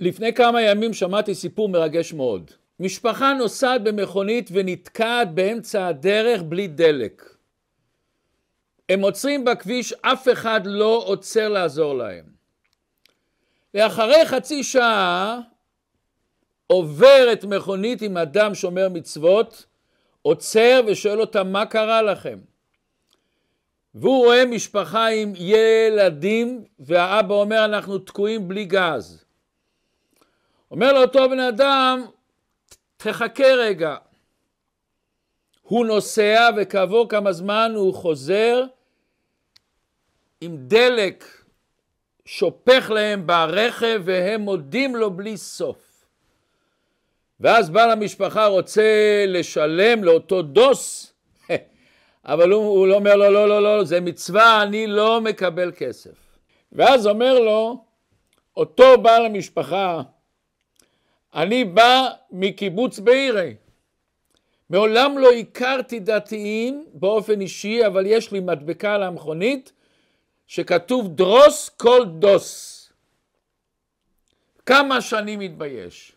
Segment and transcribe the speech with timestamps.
[0.00, 2.50] לפני כמה ימים שמעתי סיפור מרגש מאוד.
[2.80, 7.36] משפחה נוסעת במכונית ונתקעת באמצע הדרך בלי דלק.
[8.88, 12.24] הם עוצרים בכביש, אף אחד לא עוצר לעזור להם.
[13.74, 15.40] ואחרי חצי שעה
[16.66, 19.66] עוברת מכונית עם אדם שומר מצוות,
[20.22, 22.38] עוצר ושואל אותם מה קרה לכם?
[23.94, 29.24] והוא רואה משפחה עם ילדים והאבא אומר אנחנו תקועים בלי גז.
[30.70, 32.06] אומר לאותו בן אדם
[32.96, 33.96] תחכה רגע.
[35.62, 38.64] הוא נוסע וכעבור כמה זמן הוא חוזר
[40.40, 41.24] עם דלק
[42.24, 46.06] שופך להם ברכב והם מודים לו בלי סוף.
[47.40, 51.12] ואז בעל המשפחה רוצה לשלם לאותו דוס,
[52.24, 56.38] אבל הוא, הוא לא אומר לו, לא, לא, לא, זה מצווה, אני לא מקבל כסף.
[56.72, 57.84] ואז אומר לו,
[58.56, 60.02] אותו בעל המשפחה,
[61.34, 63.54] אני בא מקיבוץ בעירי.
[64.70, 69.72] מעולם לא הכרתי דתיים באופן אישי, אבל יש לי מדבקה על המכונית
[70.46, 72.76] שכתוב דרוס כל דוס.
[74.66, 76.12] כמה שאני מתבייש.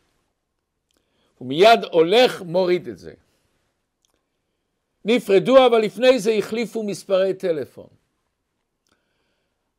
[1.37, 3.13] הוא מיד הולך, מוריד את זה.
[5.05, 8.02] נפרדו, אבל לפני זה החליפו מספרי טלפון.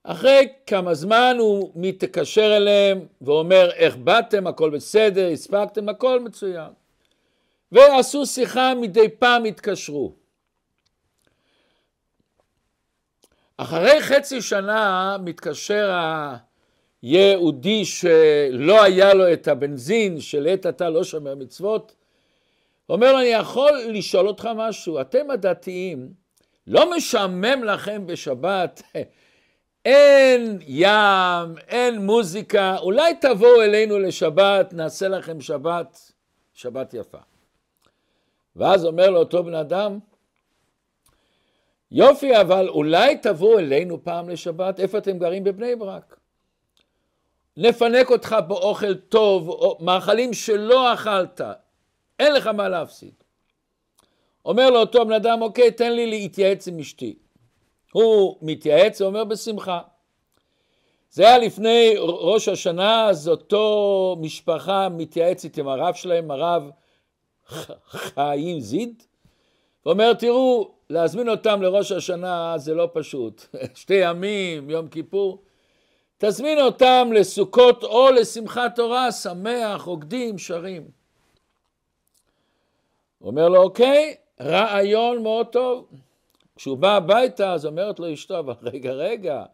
[0.05, 6.71] אחרי כמה זמן הוא מתקשר אליהם ואומר איך באתם, הכל בסדר, הספקתם, הכל מצוין.
[7.73, 10.13] ועשו שיחה, מדי פעם התקשרו.
[13.57, 15.93] אחרי חצי שנה מתקשר
[17.03, 21.95] היהודי שלא היה לו את הבנזין, שלעת עתה לא שומר מצוות,
[22.89, 26.13] אומר לו, אני יכול לשאול אותך משהו, אתם הדתיים,
[26.67, 28.83] לא משעמם לכם בשבת,
[29.85, 36.13] אין ים, אין מוזיקה, אולי תבואו אלינו לשבת, נעשה לכם שבת,
[36.55, 37.19] שבת יפה.
[38.57, 39.99] ואז אומר לאותו בן אדם,
[41.91, 45.45] יופי, אבל אולי תבואו אלינו פעם לשבת, איפה אתם גרים?
[45.45, 46.17] בבני ברק.
[47.57, 51.41] נפנק אותך באוכל טוב, או מאכלים שלא אכלת,
[52.19, 53.15] אין לך מה להפסיד.
[54.45, 57.17] אומר לאותו בן אדם, אוקיי, תן לי להתייעץ עם אשתי.
[57.95, 59.81] הוא מתייעץ, הוא אומר בשמחה.
[61.11, 66.71] זה היה לפני ראש השנה, אז אותו משפחה מתייעצת עם הרב שלהם, הרב
[67.87, 69.03] חיים זיד,
[69.87, 73.47] ואומר, תראו, להזמין אותם לראש השנה זה לא פשוט.
[73.75, 75.43] שתי ימים, יום כיפור.
[76.19, 80.89] תזמין אותם לסוכות או לשמחת תורה, שמח, רוקדים, שרים.
[83.19, 85.87] הוא אומר לו, אוקיי, רעיון מאוד טוב.
[86.57, 89.45] כשהוא בא הביתה, אז אומרת לו אשתו, אבל רגע, רגע,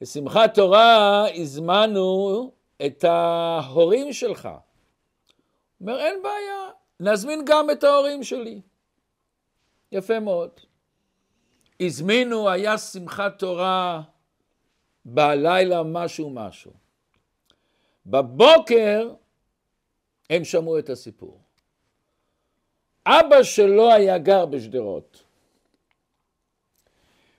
[0.00, 2.50] לשמחת תורה הזמנו
[2.86, 4.48] את ההורים שלך.
[5.80, 8.60] אומר, אין בעיה, נזמין גם את ההורים שלי.
[9.92, 10.50] יפה מאוד.
[11.80, 14.02] הזמינו, היה שמחת תורה
[15.04, 16.72] בלילה משהו משהו.
[18.06, 19.14] בבוקר
[20.30, 21.40] הם שמעו את הסיפור.
[23.06, 25.23] אבא שלו היה גר בשדרות.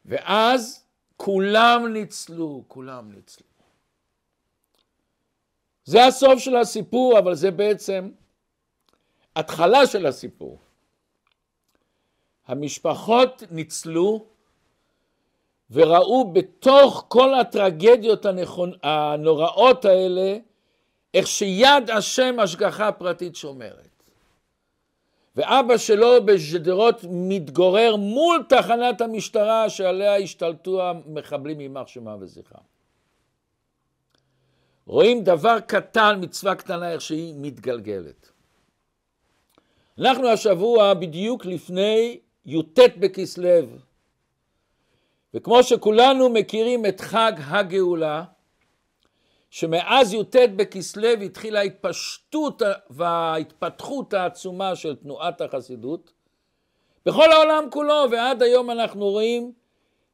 [0.05, 0.85] ואז
[1.17, 3.47] כולם ניצלו, כולם ניצלו.
[5.85, 8.09] זה הסוף של הסיפור, אבל זה בעצם
[9.35, 10.59] התחלה של הסיפור.
[12.47, 14.25] המשפחות ניצלו
[15.71, 20.37] וראו בתוך כל הטרגדיות הנכון, הנוראות האלה,
[21.13, 23.94] איך שיד השם השגחה פרטית שומרת.
[25.35, 32.61] ואבא שלו בשדרות מתגורר מול תחנת המשטרה שעליה השתלטו המחבלים יימח שמם וזכרם.
[34.85, 38.29] רואים דבר קטן, מצווה קטנה, איך שהיא מתגלגלת.
[39.99, 43.67] אנחנו השבוע בדיוק לפני י"ט בכסלו,
[45.33, 48.23] וכמו שכולנו מכירים את חג הגאולה,
[49.55, 56.11] שמאז י"ט בכסלו התחילה ההתפשטות וההתפתחות העצומה של תנועת החסידות
[57.05, 59.51] בכל העולם כולו, ועד היום אנחנו רואים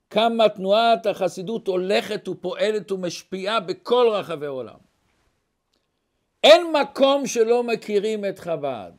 [0.10, 4.78] כמה תנועת החסידות הולכת ופועלת ומשפיעה בכל רחבי העולם.
[6.44, 8.92] אין מקום שלא מכירים את חב"ד.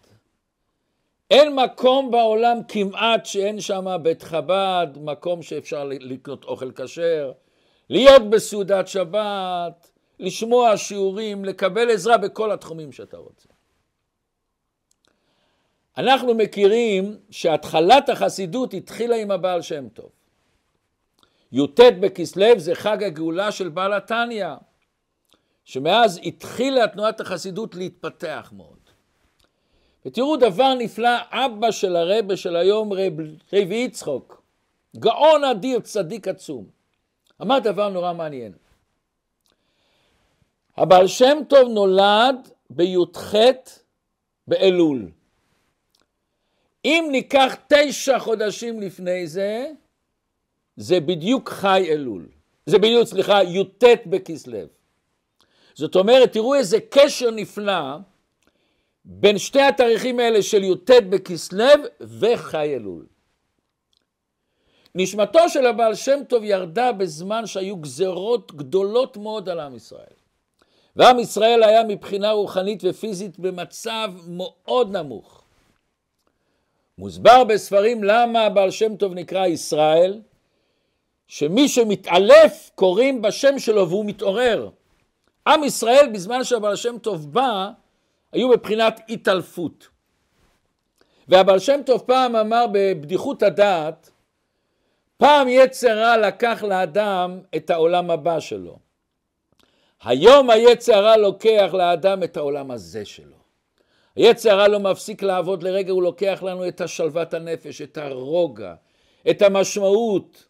[1.30, 7.32] אין מקום בעולם כמעט שאין שם בית חב"ד, מקום שאפשר לקנות אוכל כשר,
[7.88, 9.91] להיות בסעודת שבת,
[10.22, 13.48] לשמוע שיעורים, לקבל עזרה בכל התחומים שאתה רוצה.
[15.98, 20.10] אנחנו מכירים שהתחלת החסידות התחילה עם הבעל שם טוב.
[21.52, 24.46] י"ט בכסלו זה חג הגאולה של בעל התניא,
[25.64, 28.78] שמאז התחילה תנועת החסידות להתפתח מאוד.
[30.06, 33.12] ותראו דבר נפלא, אבא של הרבה של היום, רב,
[33.52, 34.42] רב יצחוק,
[34.96, 36.66] גאון אדיר, צדיק עצום,
[37.42, 38.52] אמר דבר נורא מעניין.
[40.76, 43.34] הבעל שם טוב נולד בי"ח
[44.46, 45.10] באלול.
[46.84, 49.70] אם ניקח תשע חודשים לפני זה,
[50.76, 52.28] זה בדיוק חי אלול.
[52.66, 54.58] זה בדיוק, סליחה, י"ט בכסלו.
[55.74, 57.96] זאת אומרת, תראו איזה קשר נפלא
[59.04, 61.64] בין שתי התאריכים האלה של י"ט בכסלו
[62.00, 63.06] וחי אלול.
[64.94, 70.21] נשמתו של הבעל שם טוב ירדה בזמן שהיו גזרות גדולות מאוד על עם ישראל.
[70.96, 75.42] ועם ישראל היה מבחינה רוחנית ופיזית במצב מאוד נמוך.
[76.98, 80.20] מוסבר בספרים למה הבעל שם טוב נקרא ישראל,
[81.26, 84.70] שמי שמתעלף קוראים בשם שלו והוא מתעורר.
[85.46, 87.70] עם ישראל בזמן שהבעל שם טוב בא,
[88.32, 89.88] היו בבחינת התעלפות.
[91.28, 94.10] והבעל שם טוב פעם אמר בבדיחות הדעת,
[95.16, 98.91] פעם יצר רע לקח לאדם את העולם הבא שלו.
[100.04, 103.36] היום היצר הרע לוקח לאדם את העולם הזה שלו.
[104.16, 108.74] היצר הרע לא מפסיק לעבוד לרגע, הוא לוקח לנו את השלוות הנפש, את הרוגע,
[109.30, 110.46] את המשמעות.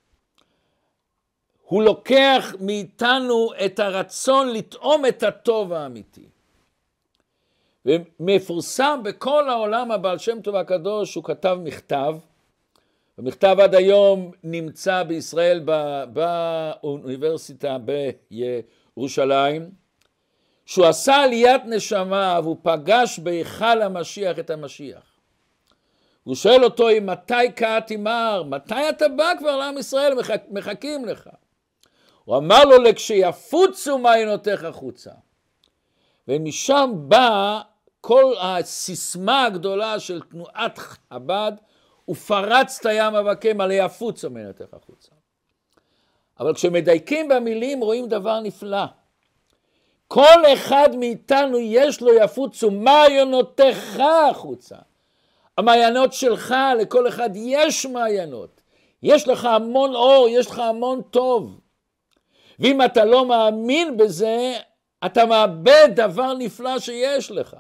[1.62, 6.28] הוא לוקח מאיתנו את הרצון לטעום את הטוב האמיתי.
[7.87, 12.16] ומפורסם בכל העולם הבעל שם טוב הקדוש, הוא כתב מכתב,
[13.19, 15.64] המכתב עד היום נמצא בישראל
[16.12, 17.76] באוניברסיטה
[18.96, 19.70] בירושלים,
[20.66, 25.12] שהוא עשה עליית נשמה והוא פגש בהיכל המשיח את המשיח.
[26.24, 28.42] הוא שואל אותו, מתי קהתי מר?
[28.42, 30.14] מתי אתה בא כבר לעם ישראל?
[30.14, 31.30] מחכ, מחכים לך.
[32.24, 35.10] הוא אמר לו, לכשיפוצו מעיינותיך החוצה.
[36.28, 37.60] ומשם בא
[38.00, 41.52] כל הסיסמה הגדולה של תנועת חב"ד,
[42.08, 45.12] ופרצת ים אבקם עלי יפוצו מעיינותיך החוצה.
[46.42, 48.84] אבל כשמדייקים במילים רואים דבר נפלא.
[50.08, 54.76] כל אחד מאיתנו יש לו יפוצו מעיינותיך החוצה.
[55.58, 58.60] המעיינות שלך, לכל אחד יש מעיינות.
[59.02, 61.60] יש לך המון אור, יש לך המון טוב.
[62.58, 64.52] ואם אתה לא מאמין בזה,
[65.06, 67.56] אתה מאבד דבר נפלא שיש לך.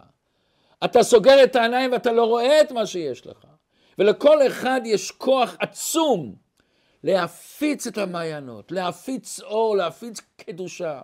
[0.84, 3.46] אתה סוגר את העיניים ואתה לא רואה את מה שיש לך.
[3.98, 6.41] ולכל אחד יש כוח עצום
[7.04, 11.00] להפיץ את המעיינות, להפיץ אור, להפיץ קדושה.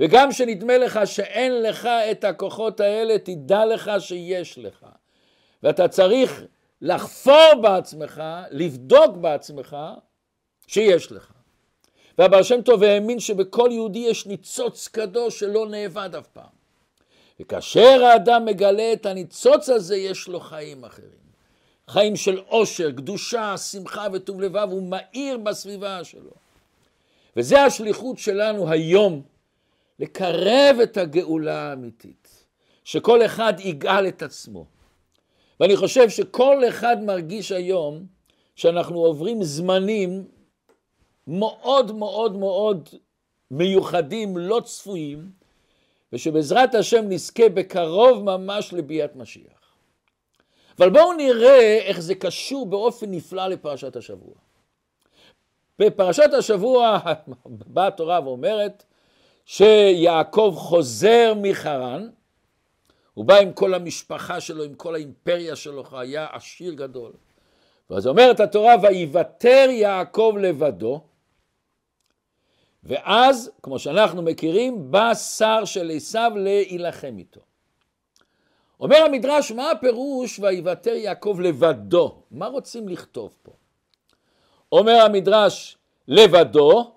[0.00, 4.86] וגם שנדמה לך שאין לך את הכוחות האלה, תדע לך שיש לך.
[5.62, 6.44] ואתה צריך
[6.82, 9.76] לחפור בעצמך, לבדוק בעצמך,
[10.66, 11.32] שיש לך.
[12.18, 16.56] והבעל שם טוב האמין שבכל יהודי יש ניצוץ קדוש שלא נאבד אף פעם.
[17.40, 21.25] וכאשר האדם מגלה את הניצוץ הזה, יש לו חיים אחרים.
[21.90, 26.30] חיים של עושר, קדושה, שמחה וטוב לבב, הוא מאיר בסביבה שלו.
[27.36, 29.22] וזה השליחות שלנו היום,
[29.98, 32.44] לקרב את הגאולה האמיתית,
[32.84, 34.64] שכל אחד יגאל את עצמו.
[35.60, 38.06] ואני חושב שכל אחד מרגיש היום
[38.56, 40.24] שאנחנו עוברים זמנים
[41.26, 42.88] מאוד מאוד מאוד
[43.50, 45.30] מיוחדים, לא צפויים,
[46.12, 49.55] ושבעזרת השם נזכה בקרוב ממש לביאת משיח.
[50.78, 54.34] אבל בואו נראה איך זה קשור באופן נפלא לפרשת השבוע.
[55.78, 56.98] בפרשת השבוע
[57.46, 58.84] באה התורה ואומרת
[59.44, 62.08] שיעקב חוזר מחרן,
[63.14, 67.12] הוא בא עם כל המשפחה שלו, עם כל האימפריה שלו, היה עשיר גדול.
[67.90, 71.00] ואז אומרת התורה, ויוותר יעקב לבדו,
[72.84, 77.40] ואז, כמו שאנחנו מכירים, בא שר של עשיו להילחם איתו.
[78.80, 82.22] אומר המדרש, מה הפירוש ויוותר יעקב לבדו?
[82.30, 83.52] מה רוצים לכתוב פה?
[84.72, 85.78] אומר המדרש,
[86.08, 86.92] לבדו,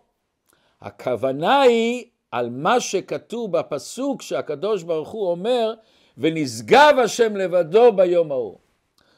[0.82, 5.74] הכוונה היא על מה שכתוב בפסוק שהקדוש ברוך הוא אומר,
[6.18, 8.58] ונשגב השם לבדו ביום ההוא.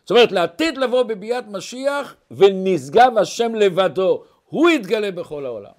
[0.02, 4.24] זאת אומרת, לעתיד לבוא בביאת משיח, ונשגב השם לבדו.
[4.46, 5.72] הוא יתגלה בכל העולם.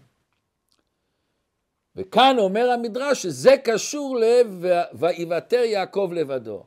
[1.97, 6.65] וכאן אומר המדרש שזה קשור לב ויוותר יעקב לבדו.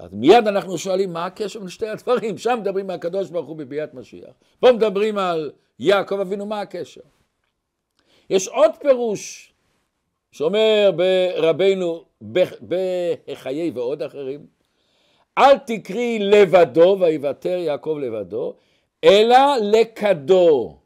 [0.00, 3.56] ואז מיד אנחנו שואלים מה הקשר בין שתי הדברים, שם מדברים על הקדוש ברוך הוא
[3.56, 7.00] בביאת משיח, פה מדברים על יעקב אבינו, מה הקשר?
[8.30, 9.52] יש עוד פירוש
[10.32, 12.04] שאומר ברבינו
[13.28, 14.46] בחיי ועוד אחרים,
[15.38, 18.54] אל תקרי לבדו ויוותר יעקב לבדו,
[19.04, 20.78] אלא לכדו,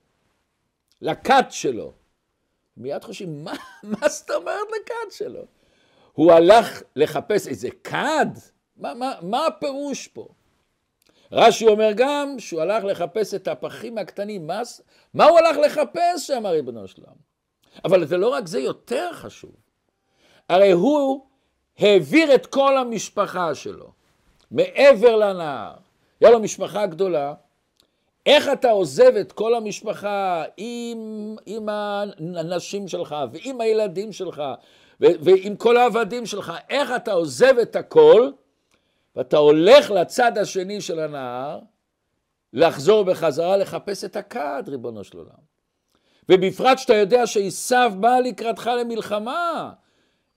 [1.03, 1.93] לכת שלו.
[2.77, 3.53] מיד חושבים, מה,
[3.83, 5.43] מה זאת אומרת לכד שלו?
[6.13, 8.54] הוא הלך לחפש איזה כד?
[8.77, 10.29] מה, מה, מה הפירוש פה?
[11.33, 14.63] רש"י אומר גם שהוא הלך לחפש את הפחים הקטנים, מה,
[15.15, 17.35] מה הוא הלך לחפש שם, ריבונו שלם?
[17.85, 19.53] אבל זה לא רק זה, יותר חשוב.
[20.49, 21.27] הרי הוא
[21.79, 23.93] העביר את כל המשפחה שלו
[24.51, 25.75] מעבר לנהר.
[26.21, 27.35] היה לו משפחה גדולה.
[28.27, 31.69] איך אתה עוזב את כל המשפחה עם, עם
[32.37, 34.43] הנשים שלך ועם הילדים שלך
[35.01, 38.31] ועם כל העבדים שלך, איך אתה עוזב את הכל
[39.17, 41.61] ואתה הולך לצד השני של הנהר
[42.53, 45.55] לחזור בחזרה לחפש את הכד, ריבונו של עולם.
[46.29, 49.73] ובפרט שאתה יודע שעשיו בא לקראתך למלחמה.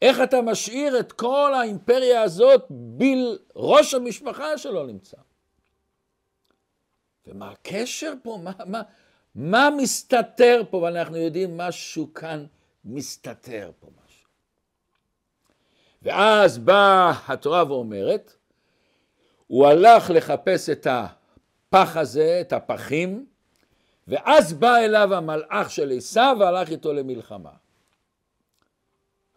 [0.01, 5.17] איך אתה משאיר את כל האימפריה הזאת ביל ראש המשפחה שלו נמצא?
[7.27, 8.39] ומה הקשר פה?
[8.43, 8.81] מה, מה,
[9.36, 10.77] מה מסתתר פה?
[10.77, 12.46] ואנחנו יודעים משהו כאן
[12.86, 14.27] מסתתר פה משהו.
[16.01, 18.37] ואז באה התורה ואומרת,
[19.48, 23.25] הוא הלך לחפש את הפח הזה, את הפחים,
[24.08, 27.51] ואז בא אליו המלאך של עשיו והלך איתו למלחמה.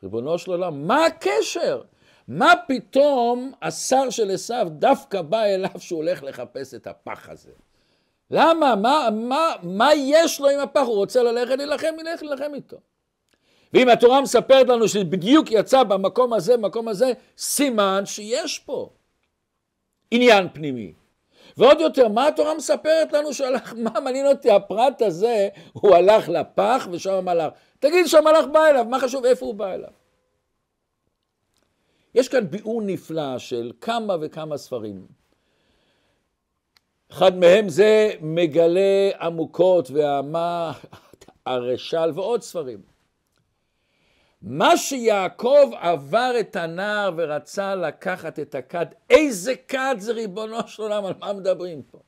[0.02, 1.83] ריבונו של עולם, מה הקשר?
[2.29, 7.50] מה פתאום השר של עשיו דווקא בא אליו שהוא הולך לחפש את הפח הזה?
[8.31, 8.76] למה?
[8.76, 10.81] מה, מה, מה יש לו עם הפח?
[10.81, 12.76] הוא רוצה ללכת להילחם, ילך להילחם איתו.
[13.73, 18.90] ואם התורה מספרת לנו שבדיוק יצא במקום הזה, במקום הזה, סימן שיש פה
[20.11, 20.93] עניין פנימי.
[21.57, 26.88] ועוד יותר, מה התורה מספרת לנו שהלך, מה מעניין אותי, הפרט הזה, הוא הלך לפח
[26.93, 27.52] ושם המלאך.
[27.79, 29.90] תגיד שהמלאך בא אליו, מה חשוב איפה הוא בא אליו?
[32.14, 35.07] יש כאן ביאור נפלא של כמה וכמה ספרים.
[37.11, 40.73] אחד מהם זה מגלה עמוקות והמה
[41.47, 42.89] הרשל ועוד ספרים.
[44.42, 51.04] מה שיעקב עבר את הנער ורצה לקחת את הכד, איזה כד זה ריבונו של עולם,
[51.04, 51.99] על מה מדברים פה?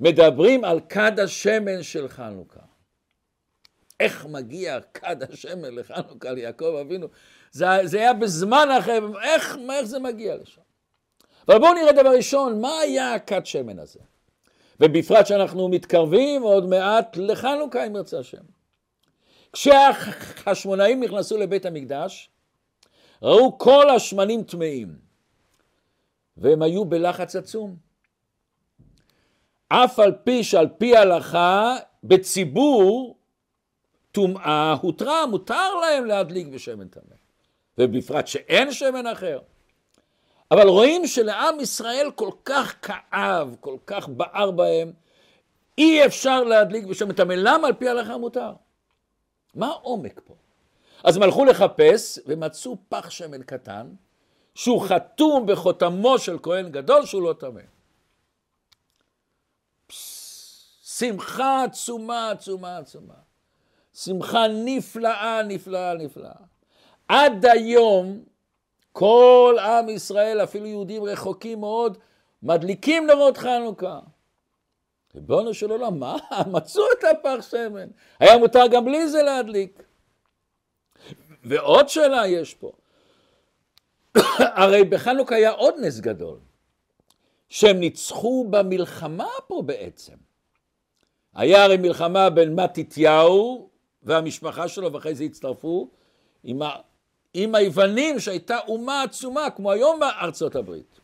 [0.00, 2.60] מדברים על כד השמן של חנוכה.
[4.00, 7.06] איך מגיע כד השמן לחנוכה ליעקב אבינו?
[7.52, 10.60] זה, זה היה בזמן אחר, איך, איך זה מגיע לשם?
[11.48, 14.00] אבל בואו נראה דבר ראשון, מה היה הכד שמן הזה?
[14.80, 18.57] ובפרט שאנחנו מתקרבים עוד מעט לחנוכה, אם ירצה השם.
[19.52, 22.30] כשהחשמונאים נכנסו לבית המקדש,
[23.22, 24.96] ראו כל השמנים טמאים,
[26.36, 27.76] והם היו בלחץ עצום.
[29.68, 33.18] אף על פי שעל פי ההלכה, בציבור,
[34.12, 37.14] טומאה הותרה, מותר להם להדליק בשמן טמא,
[37.78, 39.38] ובפרט שאין שמן אחר.
[40.50, 44.92] אבל רואים שלעם ישראל כל כך כאב, כל כך בער בהם,
[45.78, 47.32] אי אפשר להדליק בשמן טמא.
[47.32, 48.52] למה על פי ההלכה מותר?
[49.54, 50.34] מה העומק פה?
[51.04, 53.94] אז הם הלכו לחפש ומצאו פח שמן קטן
[54.54, 57.60] שהוא חתום בחותמו של כהן גדול שהוא לא טמא.
[60.82, 63.14] שמחה עצומה עצומה עצומה.
[63.94, 66.32] שמחה נפלאה נפלאה נפלאה.
[67.08, 68.24] עד היום
[68.92, 71.98] כל עם ישראל, אפילו יהודים רחוקים מאוד,
[72.42, 74.00] מדליקים נרות חנוכה.
[75.14, 76.16] ריבונו של עולם, מה?
[76.52, 77.88] מצאו את הפח שמן.
[78.20, 79.82] היה מותר גם בלי זה להדליק.
[81.44, 82.72] ועוד שאלה יש פה.
[84.60, 86.38] הרי בחנוכה היה עוד נס גדול,
[87.48, 90.14] שהם ניצחו במלחמה פה בעצם.
[91.34, 93.68] היה הרי מלחמה בין מתתיהו
[94.02, 95.90] והמשפחה שלו, ואחרי זה הצטרפו
[96.44, 96.70] עם, ה...
[97.34, 101.00] עם היוונים, שהייתה אומה עצומה, כמו היום בארצות הברית.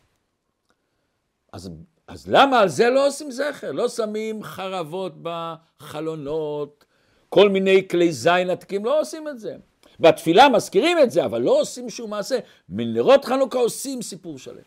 [1.53, 1.69] אז
[2.07, 3.71] אז למה על זה לא עושים זכר?
[3.71, 6.85] לא שמים חרבות בחלונות,
[7.29, 9.55] כל מיני כלי זין עתיקים, לא עושים את זה.
[9.99, 12.39] בתפילה מזכירים את זה, אבל לא עושים שום מעשה.
[12.69, 14.61] מנרות חנוכה עושים סיפור שלם.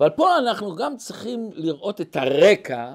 [0.00, 2.94] אבל פה אנחנו גם צריכים לראות את הרקע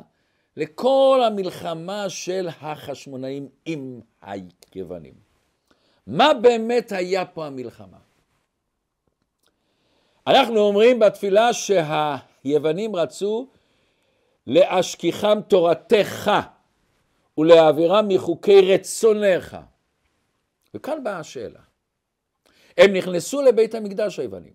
[0.57, 5.13] לכל המלחמה של החשמונאים עם היוונים.
[6.07, 7.97] מה באמת היה פה המלחמה?
[10.27, 12.15] אנחנו אומרים בתפילה שה...
[12.49, 13.47] יוונים רצו
[14.47, 16.31] להשכיחם תורתך
[17.37, 19.57] ולהעבירם מחוקי רצונך.
[20.73, 21.59] וכאן באה השאלה.
[22.77, 24.53] הם נכנסו לבית המקדש היוונים.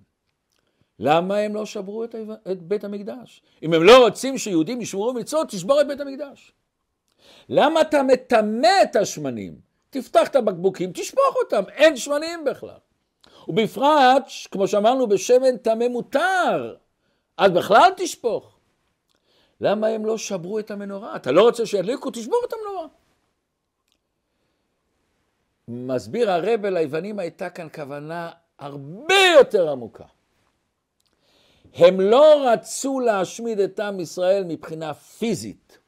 [0.98, 2.14] למה הם לא שברו את,
[2.52, 3.42] את בית המקדש?
[3.62, 6.52] אם הם לא רוצים שיהודים ישמרו מצוות, תשבור את בית המקדש.
[7.48, 9.58] למה אתה מטמא את השמנים?
[9.90, 12.78] תפתח את הבקבוקים, תשפוך אותם, אין שמנים בכלל.
[13.48, 16.74] ובפרט, כמו שאמרנו, בשמן טמא מותר.
[17.36, 18.58] אז בכלל תשפוך.
[19.60, 21.16] למה הם לא שברו את המנורה?
[21.16, 22.10] אתה לא רוצה שידליקו?
[22.10, 22.86] תשבור את המנורה.
[25.68, 30.04] מסביר הרב ליוונים הייתה כאן כוונה הרבה יותר עמוקה.
[31.74, 35.78] הם לא רצו להשמיד את עם ישראל מבחינה פיזית.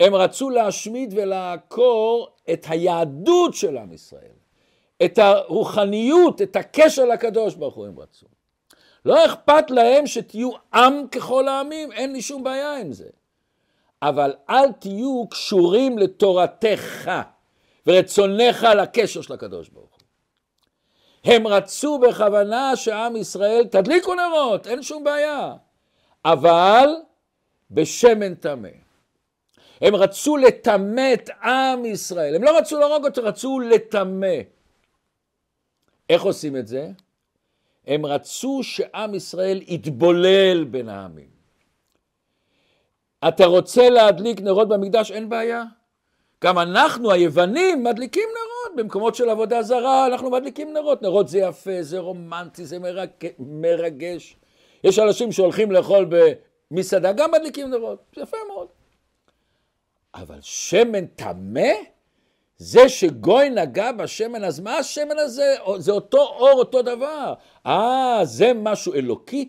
[0.00, 4.36] הם רצו להשמיד ולעקור את היהדות של עם ישראל,
[5.04, 8.26] את הרוחניות, את הקשר לקדוש ברוך הוא הם רצו.
[9.04, 13.08] לא אכפת להם שתהיו עם ככל העמים, אין לי שום בעיה עם זה.
[14.02, 17.10] אבל אל תהיו קשורים לתורתך
[17.86, 19.98] ורצונך לקשר של הקדוש ברוך הוא.
[21.24, 25.54] הם רצו בכוונה שעם ישראל, תדליקו נרות, אין שום בעיה,
[26.24, 26.88] אבל
[27.70, 28.68] בשמן טמא.
[29.80, 34.36] הם רצו לטמא את עם ישראל, הם לא רצו להרוג אותו, רצו לטמא.
[36.10, 36.90] איך עושים את זה?
[37.88, 41.28] הם רצו שעם ישראל יתבולל בין העמים.
[43.28, 45.64] אתה רוצה להדליק נרות במקדש, אין בעיה.
[46.44, 48.76] גם אנחנו, היוונים, מדליקים נרות.
[48.76, 51.02] במקומות של עבודה זרה אנחנו מדליקים נרות.
[51.02, 53.08] נרות זה יפה, זה רומנטי, זה מרג...
[53.38, 54.36] מרגש.
[54.84, 56.10] יש אנשים שהולכים לאכול
[56.70, 57.98] במסעדה, גם מדליקים נרות.
[58.16, 58.68] זה יפה מאוד.
[60.14, 61.70] אבל שמן טמא?
[62.58, 65.54] זה שגוי נגע בשמן, אז מה השמן הזה?
[65.78, 67.34] זה אותו אור, אותו דבר.
[67.66, 69.48] אה, זה משהו אלוקי?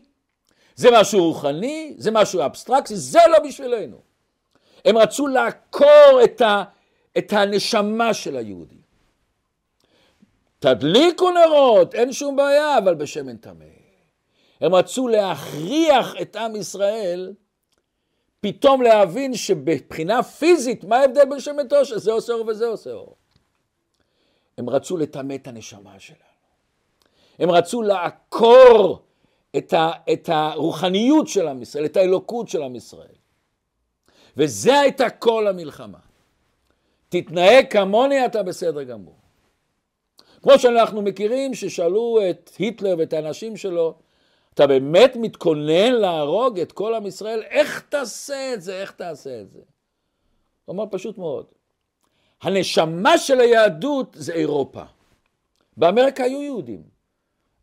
[0.76, 1.94] זה משהו רוחני?
[1.98, 2.96] זה משהו אבסטרקטי?
[2.96, 3.98] זה לא בשבילנו.
[4.86, 6.64] הם רצו לעקור את, ה,
[7.18, 8.76] את הנשמה של היהודי.
[10.60, 13.66] תדליקו נרות, אין שום בעיה, אבל בשמן טמא.
[14.62, 17.34] הם רצו להכריח את עם ישראל
[18.42, 21.98] פתאום להבין שבבחינה פיזית, מה ההבדל בין שמן תושר?
[21.98, 23.16] זה עושה אור וזה עושה אור.
[24.58, 26.20] הם רצו לטמא את הנשמה שלנו.
[27.40, 29.02] הם רצו לעקור
[29.58, 33.16] את, ה, את הרוחניות של עם ישראל, את האלוקות של עם ישראל.
[34.38, 35.98] וזה הייתה כל המלחמה.
[37.10, 39.16] תתנהג כמוני, אתה בסדר גמור.
[40.42, 43.96] כמו שאנחנו מכירים ששאלו את היטלר ואת האנשים שלו,
[44.60, 47.42] אתה באמת מתכונן להרוג את כל עם ישראל?
[47.50, 48.82] איך תעשה את זה?
[48.82, 49.60] איך תעשה את זה?
[50.66, 51.46] הוא אמר פשוט מאוד.
[52.42, 54.82] הנשמה של היהדות זה אירופה.
[55.78, 56.84] באמריקה היו יהודים,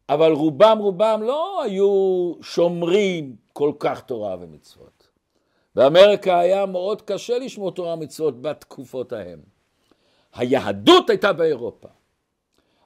[0.09, 5.09] אבל רובם רובם לא היו שומרים כל כך תורה ומצוות.
[5.74, 9.40] באמריקה היה מאוד קשה לשמור תורה ומצוות בתקופות ההם.
[10.35, 11.88] היהדות הייתה באירופה.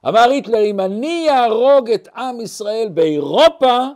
[0.07, 3.87] אמר היטלר, אם אני אהרוג את עם ישראל באירופה,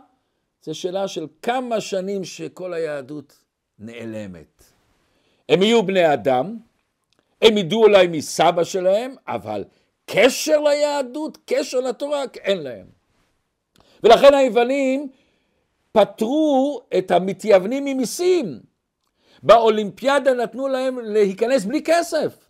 [0.66, 3.44] זו שאלה של כמה שנים שכל היהדות
[3.78, 4.64] נעלמת.
[5.48, 6.56] הם יהיו בני אדם,
[7.42, 9.64] הם ידעו אולי מסבא שלהם, אבל
[10.06, 12.86] קשר ליהדות, קשר לתורה, אין להם.
[14.02, 15.08] ולכן היוונים
[15.92, 18.60] פטרו את המתייוונים ממיסים.
[19.42, 22.48] באולימפיאדה נתנו להם להיכנס בלי כסף.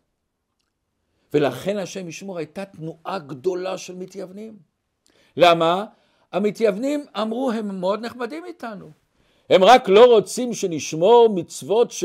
[1.35, 4.57] ולכן השם ישמור הייתה תנועה גדולה של מתייוונים.
[5.37, 5.87] למה?
[6.37, 8.91] המתייוונים אמרו הם מאוד נחמדים איתנו.
[9.51, 12.05] הם רק לא רוצים שנשמור מצוות ש...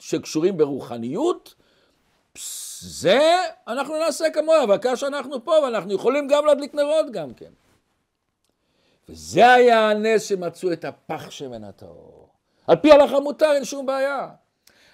[0.00, 1.54] שקשורים ברוחניות,
[2.80, 3.20] זה
[3.68, 7.50] אנחנו נעשה כמוה, אבל כאשר אנחנו פה ואנחנו יכולים גם להדליק נרות גם כן.
[9.08, 12.28] וזה היה הנס שמצאו את הפח שמן הטהור.
[12.66, 14.28] על פי הלכה מותר, אין שום בעיה.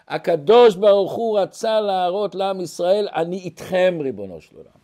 [0.08, 4.75] הקדוש ברוך הוא רצה להראות לעם ישראל, אני איתכם ריבונו של עולם.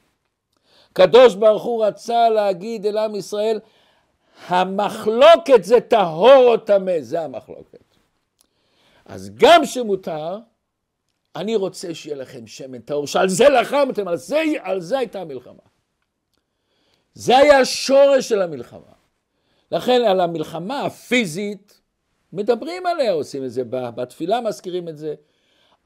[0.93, 3.61] הקדוש ברוך הוא רצה להגיד אל עם ישראל,
[4.49, 7.85] המחלוקת זה טהור או טמא, זה המחלוקת.
[9.07, 10.39] אז גם שמותר,
[11.37, 15.63] אני רוצה שיהיה לכם שמן טהור, שעל זה לחמתם, על זה, על זה הייתה המלחמה.
[17.15, 18.93] זה היה השורש של המלחמה.
[19.73, 21.81] לכן על המלחמה הפיזית,
[22.33, 25.15] מדברים עליה, עושים את זה, בתפילה מזכירים את זה.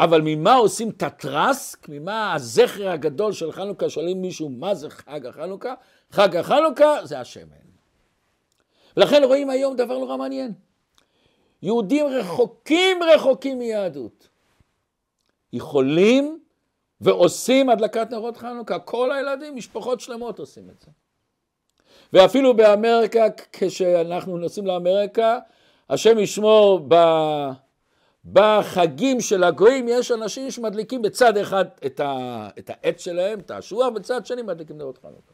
[0.01, 1.89] אבל ממה עושים את הטרסק?
[1.89, 3.91] ממה הזכר הגדול של חנוכה?
[3.91, 5.75] שואלים מישהו מה זה חג החנוכה?
[6.11, 7.67] חג החנוכה זה השמן.
[8.97, 10.53] ולכן רואים היום דבר נורא מעניין.
[11.63, 14.29] יהודים רחוקים רחוקים מיהדות.
[15.53, 16.41] יכולים
[17.01, 18.79] ועושים הדלקת נרות חנוכה.
[18.79, 20.91] כל הילדים, משפחות שלמות עושים את זה.
[22.13, 25.39] ואפילו באמריקה, כשאנחנו נוסעים לאמריקה,
[25.91, 26.95] השם ישמור ב...
[28.33, 32.49] בחגים של הגויים יש אנשים שמדליקים בצד אחד את, ה...
[32.59, 35.33] את העץ שלהם, את האשוח, בצד שני מדליקים נרות חנוכה.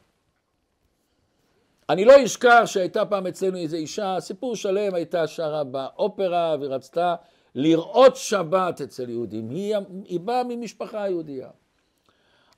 [1.89, 7.15] אני לא אשכח שהייתה פעם אצלנו איזו אישה, סיפור שלם, הייתה שרה באופרה ורצתה
[7.55, 9.51] לראות שבת אצל יהודים.
[9.51, 11.49] היא, היא באה ממשפחה יהודייה.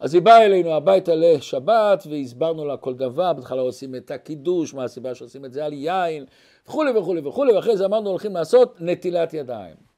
[0.00, 4.84] אז היא באה אלינו הביתה לשבת והסברנו לה כל דבר, בהתחלה עושים את הקידוש, מה
[4.84, 6.24] הסיבה שעושים את זה על יין
[6.66, 9.93] וכולי וכולי וכולי, ואחרי זה אמרנו הולכים לעשות נטילת ידיים.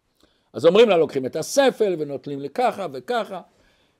[0.57, 3.40] אז אומרים לה לוקחים את הספל ונוטלים לככה וככה,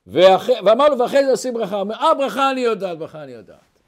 [0.07, 0.49] ואח...
[0.65, 1.75] ואמר לו, ואחרי זה עושים ברכה.
[1.75, 3.81] הוא אומר, אה, ברכה אני יודעת, ברכה אני יודעת.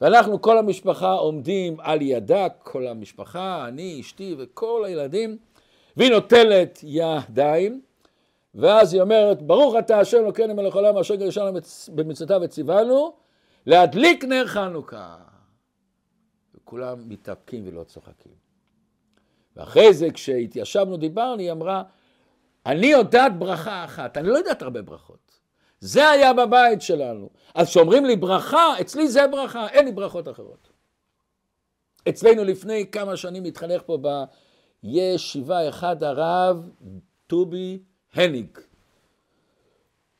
[0.00, 5.36] ואנחנו, כל המשפחה עומדים על ידה, כל המשפחה, אני, אשתי וכל הילדים,
[5.96, 7.80] והיא נוטלת ידיים,
[8.54, 11.52] ואז היא אומרת, ברוך אתה השם אלוקינו מלך העולם אשר גרשנו
[11.94, 13.12] במצוותיו וציוונו,
[13.66, 15.16] להדליק נר חנוכה.
[16.54, 18.43] וכולם מתאפקים ולא צוחקים.
[19.56, 21.82] ואחרי זה, כשהתיישבנו, דיברנו, היא אמרה,
[22.66, 25.40] אני יודעת ברכה אחת, אני לא יודעת הרבה ברכות.
[25.80, 27.30] זה היה בבית שלנו.
[27.54, 30.68] אז כשאומרים לי ברכה, אצלי זה ברכה, אין לי ברכות אחרות.
[32.08, 33.98] אצלנו לפני כמה שנים התחנך פה
[34.82, 36.70] בישיבה אחד הרב
[37.26, 37.78] טובי
[38.14, 38.58] הניג.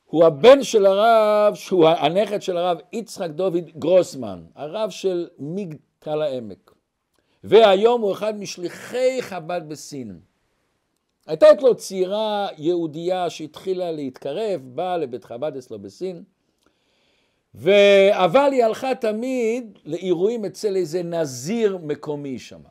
[0.05, 6.64] הוא הבן של הרב, שהוא הנכד של הרב יצחק דוד גרוסמן, הרב של מגדל העמק.
[7.47, 10.19] והיום הוא אחד משליחי חב"ד בסין.
[11.27, 16.23] הייתה אצלו צעירה יהודייה שהתחילה להתקרב, באה לבית חב"ד אצלו בסין,
[17.55, 17.71] ו...
[18.11, 22.61] אבל היא הלכה תמיד לאירועים אצל איזה נזיר מקומי שם.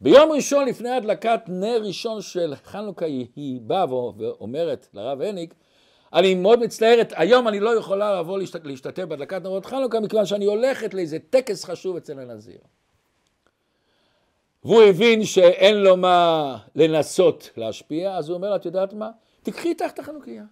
[0.00, 5.54] ביום ראשון לפני הדלקת נר ראשון של חנוכה היא באה ואומרת לרב הניק,
[6.12, 10.94] אני מאוד מצטערת, היום אני לא יכולה לבוא להשתתף בהדלקת נרות חנוכה מכיוון שאני הולכת
[10.94, 12.58] לאיזה טקס חשוב אצל הנזיר.
[14.64, 19.10] והוא הבין שאין לו מה לנסות להשפיע, אז הוא אומר, את יודעת מה?
[19.42, 20.44] תקחי איתך את החנוכיה.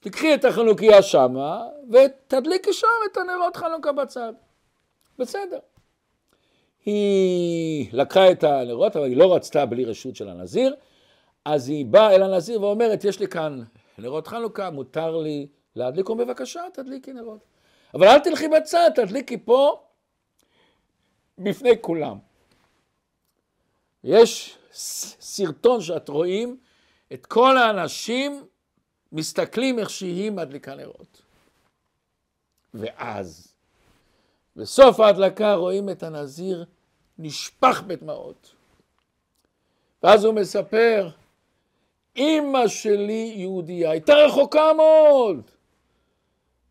[0.00, 4.32] תקחי את החנוכיה שמה, ותדליקי שם את הנרות חנוכה בצד.
[5.18, 5.58] בסדר.
[6.84, 10.74] היא לקחה את הנרות, אבל היא לא רצתה בלי רשות של הנזיר,
[11.44, 13.62] אז היא באה אל הנזיר ואומרת, יש לי כאן
[13.98, 17.38] נרות חנוכה, מותר לי להדליק, בבקשה, תדליקי נרות.
[17.94, 19.80] אבל אל תלכי בצד, תדליקי פה
[21.38, 22.29] בפני כולם.
[24.04, 26.56] יש סרטון שאת רואים
[27.12, 28.44] את כל האנשים
[29.12, 31.22] מסתכלים איך שהיא מדליקה נרות.
[32.74, 33.54] ואז,
[34.56, 36.64] בסוף ההדלקה רואים את הנזיר
[37.18, 38.54] נשפך בדמעות.
[40.02, 41.10] ואז הוא מספר,
[42.16, 45.50] אימא שלי יהודייה, הייתה רחוקה מאוד,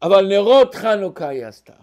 [0.02, 1.74] אבל נרות חנוכה היא עשתה.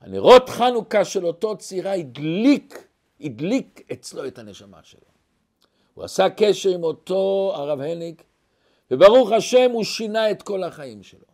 [0.00, 2.87] הנרות חנוכה של אותו צעירה הדליק
[3.20, 5.00] הדליק אצלו את הנשמה שלו.
[5.94, 8.22] הוא עשה קשר עם אותו הרב הניק,
[8.90, 11.24] וברוך השם הוא שינה את כל החיים שלו.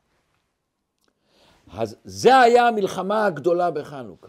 [1.72, 4.28] אז זה היה המלחמה הגדולה בחנוכה.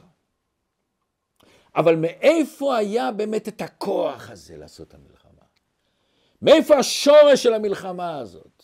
[1.76, 5.32] אבל מאיפה היה באמת את הכוח הזה לעשות את המלחמה?
[6.42, 8.64] מאיפה השורש של המלחמה הזאת?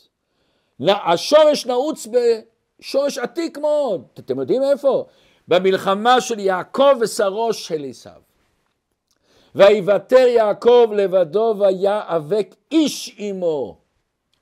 [0.89, 4.07] השורש נעוץ בשורש עתיק מאוד.
[4.19, 5.05] אתם יודעים איפה?
[5.47, 8.21] במלחמה של יעקב ושרו של עשיו.
[9.55, 13.77] ויוותר יעקב לבדו ויאבק איש עמו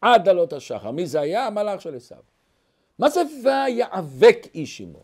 [0.02, 0.91] עד עלות השחר.
[0.91, 1.48] מי זה היה?
[1.48, 2.17] המלאך של עשיו.
[3.00, 5.04] מה זה ויאבק איש עמו?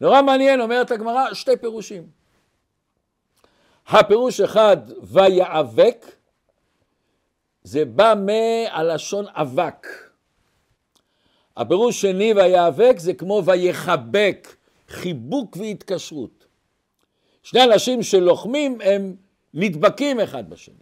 [0.00, 2.06] נורא מעניין, אומרת הגמרא, שתי פירושים.
[3.86, 6.06] הפירוש אחד, ויאבק,
[7.62, 9.86] זה בא מהלשון אבק.
[11.56, 14.56] הפירוש שני, ויאבק, זה כמו ויחבק,
[14.88, 16.43] חיבוק והתקשרות.
[17.44, 19.16] שני אנשים שלוחמים הם
[19.54, 20.74] נדבקים אחד בשני.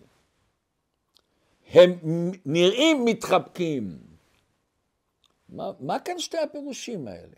[1.70, 1.98] הם
[2.46, 3.98] נראים מתחבקים.
[5.48, 7.36] מה, מה כאן שתי הפירושים האלה?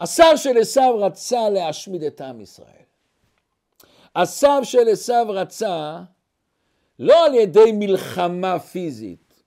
[0.00, 2.86] השר של עשיו רצה להשמיד את עם ישראל.
[4.16, 6.00] השר של עשיו רצה
[6.98, 9.42] לא על ידי מלחמה פיזית,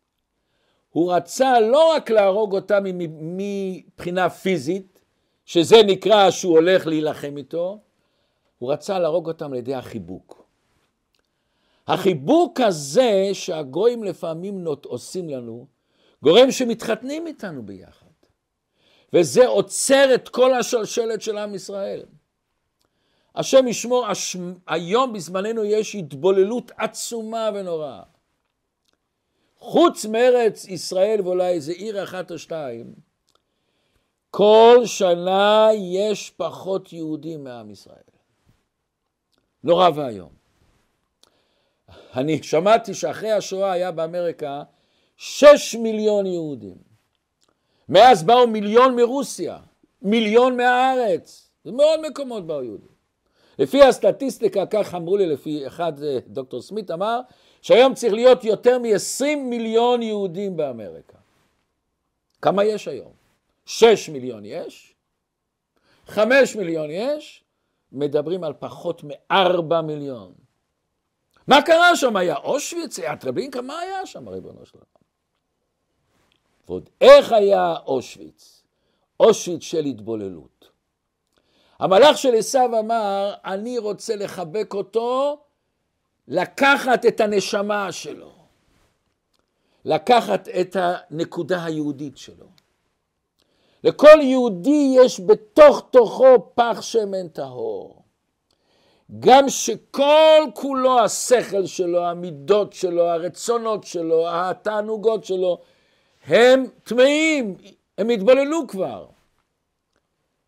[0.90, 2.84] הוא רצה לא רק להרוג אותם
[3.22, 5.00] מבחינה פיזית,
[5.46, 7.80] שזה נקרא שהוא הולך להילחם איתו,
[8.60, 10.46] הוא רצה להרוג אותם על ידי החיבוק.
[11.88, 15.68] החיבוק הזה שהגויים לפעמים נות, עושים לנו,
[16.24, 18.06] גורם שמתחתנים איתנו ביחד.
[19.14, 22.06] וזה עוצר את כל השלשלת של עם ישראל.
[23.36, 24.36] השם ישמור, הש...
[24.68, 28.04] היום בזמננו יש התבוללות עצומה ונוראה.
[29.58, 32.94] חוץ מארץ ישראל ואולי איזה עיר אחת או שתיים,
[34.32, 38.19] כל שנה יש פחות יהודים מעם ישראל.
[39.64, 40.30] נורא ואיום.
[42.16, 44.64] אני שמעתי שאחרי השואה היה באמריקה
[45.18, 46.78] שש מיליון יהודים.
[47.90, 49.58] מאז באו מיליון מרוסיה,
[50.02, 52.90] מיליון מהארץ, ומעוד מקומות באו יהודים.
[53.60, 57.20] לפי הסטטיסטיקה, כך אמרו לי, לפי אחד, אה, דוקטור סמית אמר,
[57.62, 61.18] שהיום צריך להיות יותר מ-20 מיליון יהודים באמריקה.
[62.42, 63.12] כמה יש היום?
[63.66, 64.96] שש מיליון יש?
[66.08, 67.44] חמש מיליון יש?
[67.92, 70.34] מדברים על פחות מארבע מיליון.
[71.48, 72.16] מה קרה שם?
[72.16, 74.86] היה אושוויץ, היה טרבלינקה, מה היה שם, ריבונו של עולם?
[76.68, 78.64] ועוד איך היה אושוויץ?
[79.20, 80.70] אושוויץ של התבוללות.
[81.80, 85.40] המלאך של עשיו אמר, אני רוצה לחבק אותו,
[86.28, 88.32] לקחת את הנשמה שלו,
[89.86, 92.46] לקחת את הנקודה היהודית שלו.
[93.84, 98.00] לכל יהודי יש בתוך תוכו פח שמן טהור.
[99.20, 105.58] גם שכל כולו השכל שלו, המידות שלו, הרצונות שלו, התענוגות שלו,
[106.26, 107.56] הם טמאים,
[107.98, 109.06] הם התבוללו כבר.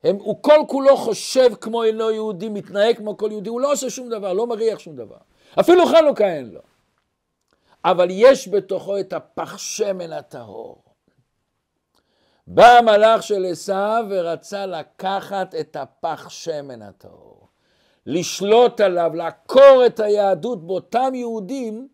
[0.04, 3.90] הם, הוא כל כולו חושב כמו אינו יהודי, מתנהג כמו כל יהודי, הוא לא עושה
[3.90, 5.18] שום דבר, לא מריח שום דבר.
[5.60, 6.62] אפילו חנוכה אין לו.
[7.86, 10.91] אבל יש בתוכו את הפח שמן הטהור.
[12.48, 17.48] בא המלאך של עשיו ורצה לקחת את הפח שמן הטהור,
[18.06, 21.88] לשלוט עליו, לעקור את היהדות באותם יהודים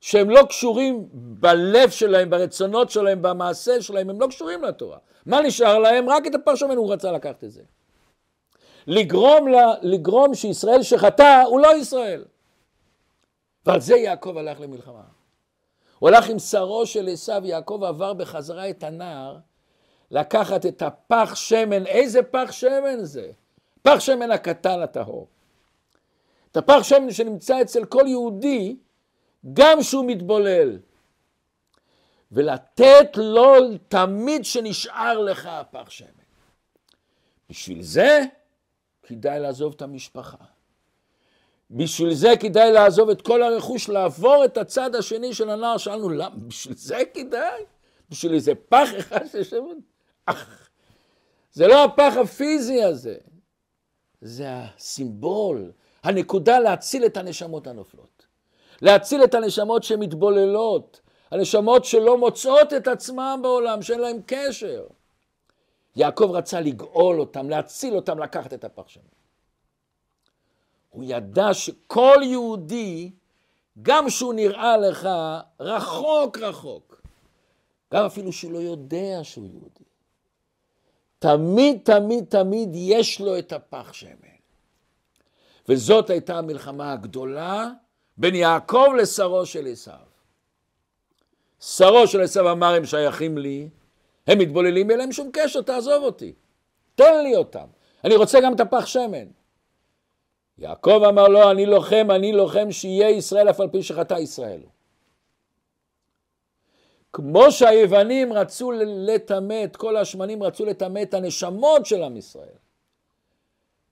[0.00, 4.98] שהם לא קשורים בלב שלהם, ברצונות שלהם, במעשה שלהם, הם לא קשורים לתורה.
[5.26, 6.08] מה נשאר להם?
[6.08, 7.62] רק את הפח שמן הוא רצה לקחת את זה.
[8.86, 12.24] לגרום, לה, לגרום שישראל שחטא הוא לא ישראל.
[13.66, 15.02] ועל זה יעקב הלך למלחמה.
[15.98, 19.36] הוא הלך עם שרו של עשיו, יעקב עבר בחזרה את הנער,
[20.14, 23.30] לקחת את הפח שמן, איזה פח שמן זה?
[23.82, 25.28] פח שמן הקטן הטהור.
[26.50, 28.76] את הפח שמן שנמצא אצל כל יהודי,
[29.52, 30.78] גם שהוא מתבולל.
[32.32, 33.54] ולתת לו
[33.88, 36.08] תמיד שנשאר לך הפח שמן.
[37.50, 38.20] בשביל זה
[39.02, 40.44] כדאי לעזוב את המשפחה.
[41.70, 45.76] בשביל זה כדאי לעזוב את כל הרכוש, לעבור את הצד השני של הנער.
[45.78, 46.36] שאלנו, למה?
[46.36, 47.62] בשביל זה כדאי?
[48.10, 49.58] בשביל איזה פח אחד של?
[51.52, 53.16] זה לא הפח הפיזי הזה,
[54.20, 58.26] זה הסימבול, הנקודה להציל את הנשמות הנופלות.
[58.82, 64.86] להציל את הנשמות שמתבוללות, הנשמות שלא מוצאות את עצמם בעולם, שאין להם קשר.
[65.96, 69.06] יעקב רצה לגאול אותם, להציל אותם, לקחת את הפח שלהם.
[70.90, 73.10] הוא ידע שכל יהודי,
[73.82, 75.08] גם שהוא נראה לך
[75.60, 77.02] רחוק רחוק,
[77.92, 79.84] גם אפילו שהוא לא יודע שהוא יהודי,
[81.24, 84.34] תמיד, תמיד, תמיד יש לו את הפח שמן.
[85.68, 87.70] וזאת הייתה המלחמה הגדולה
[88.16, 89.94] בין יעקב לשרו של עשיו.
[91.60, 93.68] שרו של עשיו אמר, הם שייכים לי,
[94.26, 96.32] הם מתבוללים, אין להם שום קשר, תעזוב אותי.
[96.94, 97.66] תן לי אותם.
[98.04, 99.26] אני רוצה גם את הפח שמן.
[100.58, 104.60] יעקב אמר לו, אני לוחם, אני לוחם שיהיה ישראל אף על פי שחטא ישראל.
[107.14, 112.56] כמו שהיוונים רצו לטמא, את כל השמנים רצו לטמא את הנשמות של עם ישראל.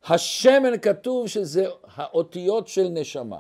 [0.05, 3.39] השמן כתוב שזה האותיות של נשמה.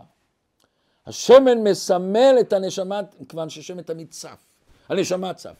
[1.06, 4.40] השמן מסמל את הנשמה, כיוון ששמן תמיד צף,
[4.88, 5.56] הנשמה צף.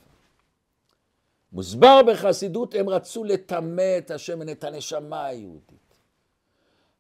[1.53, 5.97] מוסבר בחסידות, הם רצו לטמא את השמן, את הנשמה היהודית.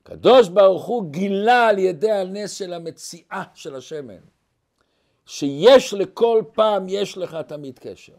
[0.02, 4.20] הקדוש ברוך הוא גילה על ידי הנס של המציאה של השמן,
[5.32, 8.12] שיש לכל פעם, יש לך תמיד קשר.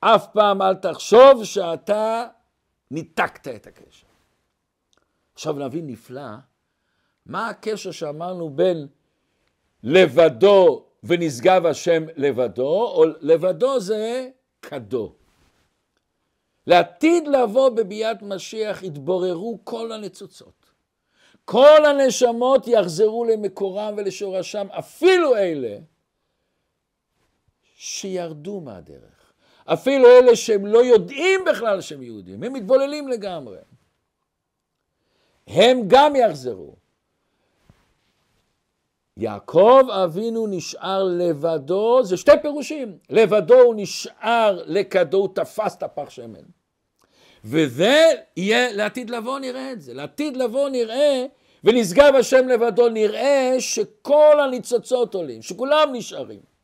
[0.00, 2.26] אף פעם אל תחשוב שאתה
[2.90, 4.06] ניתקת את הקשר.
[5.34, 6.30] עכשיו נבין נפלא,
[7.26, 8.86] מה הקשר שאמרנו בין
[9.82, 14.28] לבדו ונשגב השם לבדו, או לבדו זה
[14.62, 15.12] כדו.
[16.66, 20.66] לעתיד לבוא בביאת משיח יתבוררו כל הניצוצות.
[21.44, 25.78] כל הנשמות יחזרו למקורם ולשורשם, אפילו אלה
[27.76, 29.32] שירדו מהדרך.
[29.64, 33.58] אפילו אלה שהם לא יודעים בכלל שהם יהודים, הם מתבוללים לגמרי.
[35.46, 36.74] הם גם יחזרו.
[39.16, 42.98] יעקב אבינו נשאר לבדו, זה שתי פירושים.
[43.10, 46.44] לבדו הוא נשאר לכדו, הוא תפס את הפח שמן.
[47.44, 49.94] וזה יהיה, לעתיד לבוא נראה את זה.
[49.94, 51.26] לעתיד לבוא נראה,
[51.64, 56.55] ונשגב השם לבדו, נראה שכל הניצוצות עולים, שכולם נשארים.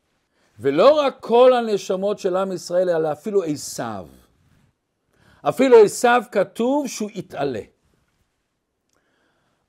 [0.62, 4.06] ולא רק כל הנשמות של עם ישראל, אלא אפילו עשיו.
[5.42, 7.60] אפילו עשיו כתוב שהוא יתעלה.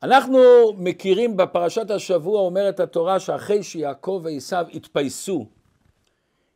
[0.04, 0.40] אנחנו
[0.78, 5.46] מכירים בפרשת השבוע, אומרת התורה, שאחרי שיעקב ועשיו התפייסו,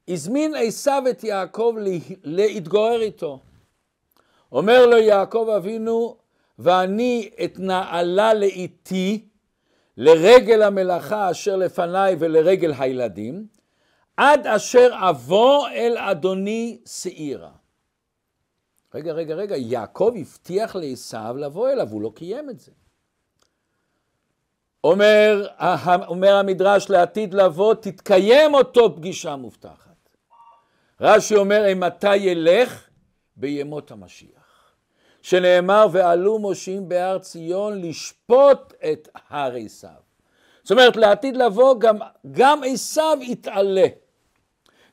[0.07, 1.75] הזמין עשיו את יעקב
[2.23, 3.39] להתגורר איתו.
[4.51, 6.17] אומר לו יעקב אבינו,
[6.59, 9.25] ואני אתנעלה לאיתי
[9.97, 13.56] לרגל המלאכה אשר לפניי ולרגל הילדים,
[14.17, 17.51] עד אשר אבוא אל אדוני שעירה.
[18.93, 22.71] רגע, רגע, רגע, יעקב הבטיח לעשו לבוא אליו, הוא לא קיים את זה.
[24.83, 25.47] אומר,
[26.07, 30.09] אומר המדרש לעתיד לבוא, תתקיים אותו פגישה מובטחת.
[31.01, 32.87] רש"י אומר, אימתי ילך?
[33.35, 34.73] בימות המשיח.
[35.21, 39.91] שנאמר, ועלו מושיעים בהר ציון לשפוט את הר עשיו.
[40.63, 41.97] זאת אומרת, לעתיד לבוא גם,
[42.31, 43.87] גם עשיו יתעלה.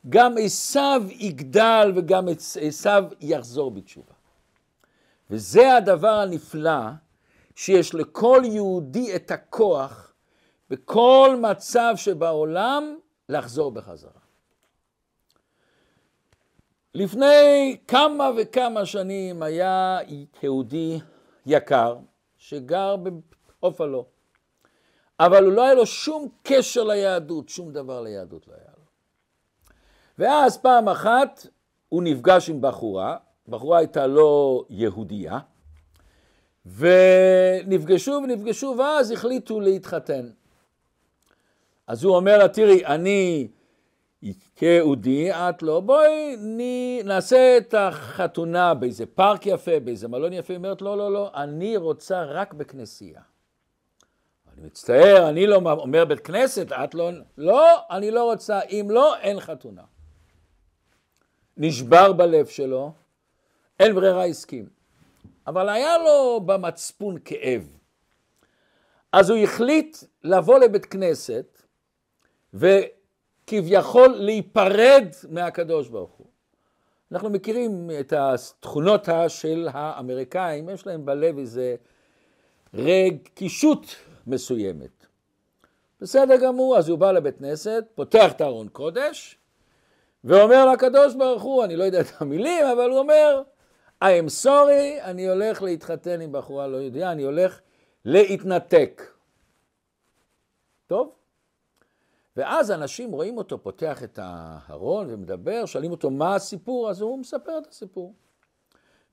[0.09, 2.29] גם עשיו יגדל וגם
[2.61, 4.15] עשיו יחזור בתשובה.
[5.31, 6.81] וזה הדבר הנפלא,
[7.55, 10.13] שיש לכל יהודי את הכוח
[10.71, 12.97] בכל מצב שבעולם
[13.29, 14.11] לחזור בחזרה.
[16.95, 19.99] לפני כמה וכמה שנים היה
[20.43, 21.01] יהודי
[21.47, 21.97] יקר
[22.37, 24.07] שגר באופלו,
[25.21, 28.74] אבל לא היה לו שום קשר ליהדות, שום דבר ליהדות לא היה.
[30.19, 31.47] ואז פעם אחת
[31.89, 33.17] הוא נפגש עם בחורה,
[33.49, 35.39] בחורה הייתה לא יהודייה,
[36.67, 40.29] ונפגשו ונפגשו ואז החליטו להתחתן.
[41.87, 43.49] אז הוא אומר לה, תראי, אני
[44.57, 46.37] כיהודי, את לא, בואי
[47.05, 50.53] נעשה את החתונה באיזה פארק יפה, באיזה מלון יפה.
[50.53, 53.21] היא אומרת, לא, לא, לא, אני רוצה רק בכנסייה.
[54.53, 59.17] אני מצטער, אני לא אומר בית כנסת, את לא, לא, אני לא רוצה, אם לא,
[59.17, 59.83] אין חתונה.
[61.57, 62.93] נשבר בלב שלו,
[63.81, 64.69] אין ברירה, הסכים.
[65.47, 67.79] אבל היה לו במצפון כאב.
[69.13, 71.63] אז הוא החליט לבוא לבית כנסת,
[72.55, 76.27] וכביכול להיפרד מהקדוש ברוך הוא.
[77.13, 81.77] אנחנו מכירים את התכונות של האמריקאים, יש להם בלב איזה
[82.75, 85.07] רגישות מסוימת.
[86.01, 89.39] בסדר גמור, אז הוא בא לבית כנסת, פותח את הארון קודש,
[90.25, 93.43] ואומר לקדוש ברוך הוא, אני לא יודע את המילים, אבל הוא אומר,
[94.05, 97.61] I am sorry, אני הולך להתחתן עם בחורה לא יהודייה, אני הולך
[98.05, 99.03] להתנתק.
[100.87, 101.13] טוב?
[102.37, 107.59] ואז אנשים רואים אותו פותח את הארון ומדבר, שואלים אותו מה הסיפור, אז הוא מספר
[107.59, 108.15] את הסיפור.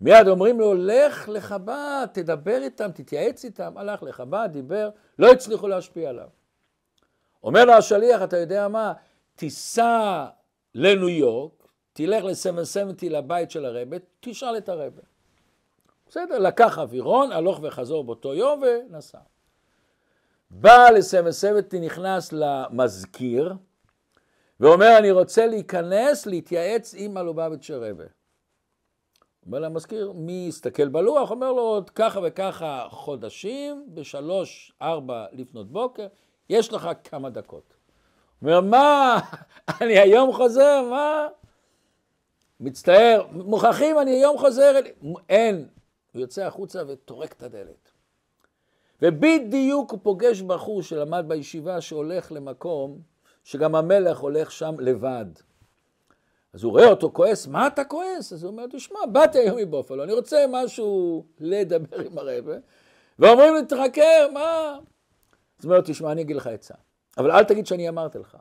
[0.02, 3.78] מיד אומרים לו, לך לחב"ד, תדבר איתם, תתייעץ איתם.
[3.78, 6.28] הלך לחב"ד, דיבר, לא הצליחו להשפיע עליו.
[7.44, 8.94] אומר לו השליח, אתה יודע מה,
[9.36, 10.26] תיסע
[10.76, 15.02] לניו יורק, תלך ל-770 לבית של הרבה, תשאל את הרבה.
[16.10, 19.20] בסדר, לקח אווירון, הלוך וחזור באותו יום ונסע.
[20.52, 23.54] בא ל-770, נכנס למזכיר,
[24.60, 28.04] ואומר, אני רוצה להיכנס, להתייעץ עם הלובביץ' רבה.
[29.46, 31.32] אומר למזכיר, מי יסתכל בלוח?
[31.32, 36.08] אומר לו, עוד ככה וככה חודשים, בשלוש, ארבע לפנות בוקר,
[36.50, 37.74] יש לך כמה דקות.
[38.42, 39.20] אומר, מה,
[39.82, 41.28] אני היום חוזר, מה?
[42.60, 44.74] מצטער, מוכרחים, אני היום חוזר,
[45.30, 45.68] אין.
[46.14, 47.92] הוא יוצא החוצה וטורק את הדלת.
[49.02, 53.00] ובדיוק הוא פוגש בחור שלמד בישיבה שהולך למקום
[53.44, 55.26] שגם המלך הולך שם לבד.
[56.54, 58.34] אז הוא רואה אותו כועס, מה אתה כועס?
[58.34, 62.54] אז הוא אומר, תשמע, באתי היום מבופלו, אני רוצה משהו לדבר עם הרבה,
[63.20, 64.80] ואומרים לי, תחכה, מה?
[65.60, 66.74] אז הוא אומר, תשמע, אני אגיד לך עצה,
[67.18, 68.38] אבל אל תגיד שאני אמרתי לך.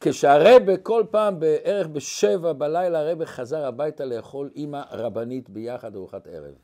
[0.00, 6.54] כשהרבה כל פעם בערך בשבע בלילה הרבה חזר הביתה לאכול עם הרבנית ביחד ארוחת ערב.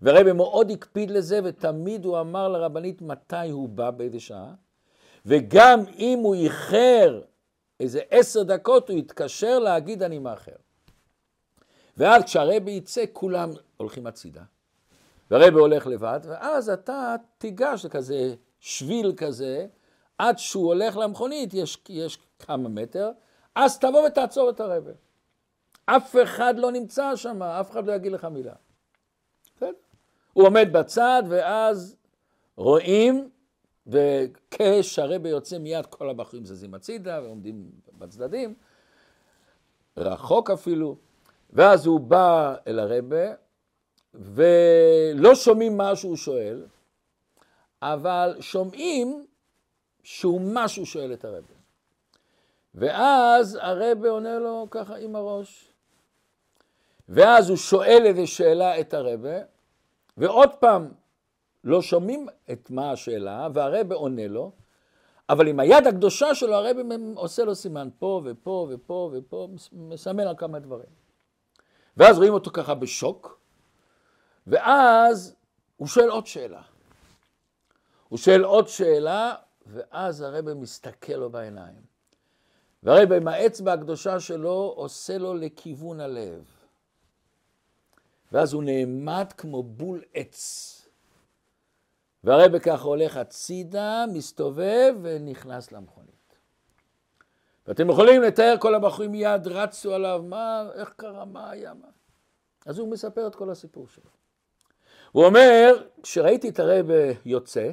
[0.00, 4.54] והרבה מאוד הקפיד לזה ותמיד הוא אמר לרבנית מתי הוא בא, באיזה שעה.
[5.26, 7.20] וגם אם הוא איחר
[7.80, 10.56] איזה עשר דקות הוא יתקשר להגיד אני מאחר.
[11.96, 14.42] ואז כשהרבי יצא כולם הולכים הצידה.
[15.30, 19.66] והרבי הולך לבד, ואז אתה תיגש לכזה שביל כזה,
[20.18, 23.10] עד שהוא הולך למכונית, יש, יש כמה מטר,
[23.54, 24.92] אז תבוא ותעצור את הרבה.
[25.86, 28.54] אף אחד לא נמצא שם, אף אחד לא יגיד לך מילה.
[29.58, 29.72] כן?
[30.32, 31.96] הוא עומד בצד, ואז
[32.56, 33.30] רואים,
[33.86, 38.54] וכשהרבה יוצא מיד, כל הבחורים זזים הצידה ועומדים בצדדים,
[39.96, 40.96] רחוק אפילו,
[41.50, 43.34] ואז הוא בא אל הרבה,
[44.14, 46.66] ולא שומעים מה שהוא שואל,
[47.82, 49.26] אבל שומעים
[50.04, 51.54] שהוא משהו שואל את הרבה.
[52.74, 55.68] ואז הרבה עונה לו ככה עם הראש.
[57.08, 59.38] ואז הוא שואל איזה שאלה את הרבה,
[60.16, 60.92] ועוד פעם
[61.64, 64.52] לא שומעים את מה השאלה, והרבה עונה לו,
[65.28, 66.80] אבל עם היד הקדושה שלו הרבה
[67.14, 71.04] עושה לו סימן פה ופה ופה ופה, מסמן על כמה דברים.
[71.96, 73.40] ואז רואים אותו ככה בשוק,
[74.46, 75.34] ואז
[75.76, 76.62] הוא שואל עוד שאלה.
[78.08, 79.34] הוא שואל עוד שאלה,
[79.66, 81.94] ואז הרבה מסתכל לו בעיניים.
[82.82, 86.44] והרבה עם האצבע הקדושה שלו עושה לו לכיוון הלב.
[88.32, 90.70] ואז הוא נעמד כמו בול עץ.
[92.24, 96.38] והרבה ככה הולך הצידה, מסתובב ונכנס למכונית.
[97.66, 101.88] ואתם יכולים לתאר, כל הבחורים מיד רצו עליו, מה, איך קרה, מה היה, מה.
[102.66, 104.10] אז הוא מספר את כל הסיפור שלו.
[105.12, 106.86] הוא אומר, כשראיתי את הרב
[107.24, 107.70] יוצא,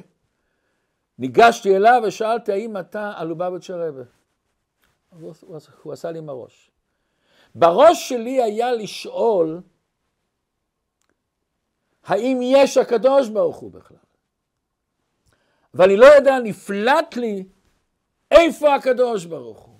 [1.18, 4.02] ניגשתי אליו ושאלתי, האם אתה הלובביץ' הרבה?
[5.10, 6.70] הוא, הוא, הוא עשה לי עם הראש.
[7.54, 9.60] בראש שלי היה לשאול,
[12.04, 13.96] האם יש הקדוש ברוך הוא בכלל?
[15.74, 17.44] ואני לא יודע, נפלט לי
[18.30, 19.78] איפה הקדוש ברוך הוא.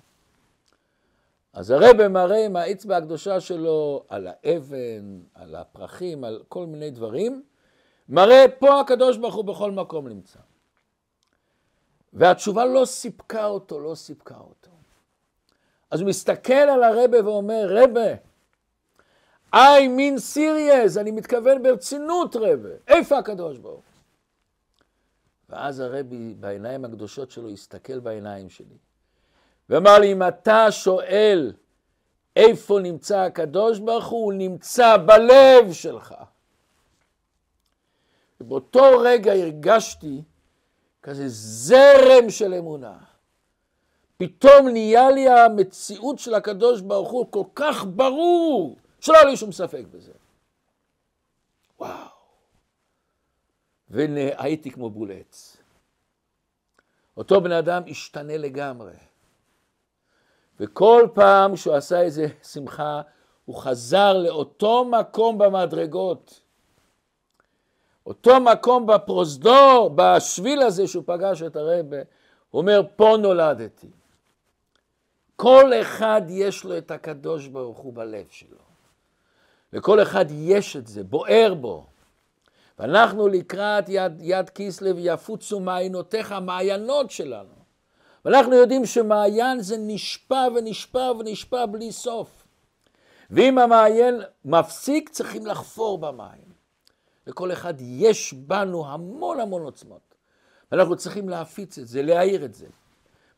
[1.53, 7.43] אז הרב מראה עם האצבע הקדושה שלו על האבן, על הפרחים, על כל מיני דברים,
[8.09, 10.39] מראה פה הקדוש ברוך הוא בכל מקום נמצא.
[12.13, 14.71] והתשובה לא סיפקה אותו, לא סיפקה אותו.
[15.91, 18.13] אז הוא מסתכל על הרבה ואומר, רבה,
[19.53, 23.83] I mean serious, אני מתכוון ברצינות רבה, איפה הקדוש ברוך הוא?
[25.49, 28.77] ואז הרבי בעיניים הקדושות שלו הסתכל בעיניים שלי
[29.69, 31.53] ואמר לי, אם אתה שואל
[32.35, 36.15] איפה נמצא הקדוש ברוך הוא, הוא נמצא בלב שלך.
[38.41, 40.21] ובאותו רגע הרגשתי
[41.03, 42.97] כזה זרם של אמונה.
[44.17, 49.51] פתאום נהיה לי המציאות של הקדוש ברוך הוא כל כך ברור, שלא היה לי שום
[49.51, 50.11] ספק בזה.
[51.79, 52.07] וואו.
[53.89, 55.57] והייתי כמו בול עץ.
[57.17, 58.93] אותו בן אדם השתנה לגמרי.
[60.59, 63.01] וכל פעם שהוא עשה איזה שמחה,
[63.45, 66.42] הוא חזר לאותו מקום במדרגות.
[68.07, 71.97] אותו מקום בפרוזדור, בשביל הזה שהוא פגש את הרבה,
[72.49, 73.89] הוא אומר, פה נולדתי.
[75.35, 78.57] כל אחד יש לו את הקדוש ברוך הוא בלב שלו.
[79.73, 81.85] לכל אחד יש את זה, בוער בו.
[82.79, 87.53] ואנחנו לקראת יד, יד כיסלב יפוצו מעיינותיך, המעיינות שלנו.
[88.25, 92.43] ואנחנו יודעים שמעיין זה נשפע ונשפע ונשפע בלי סוף.
[93.29, 96.52] ואם המעיין מפסיק, צריכים לחפור במים.
[97.27, 100.15] לכל אחד יש בנו המון המון עוצמות.
[100.71, 102.67] ואנחנו צריכים להפיץ את זה, להעיר את זה.